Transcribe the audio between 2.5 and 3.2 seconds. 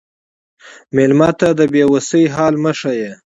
مه ښیه.